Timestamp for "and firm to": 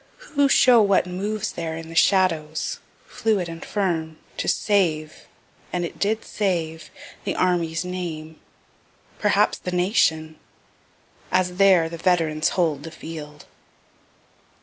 3.47-4.47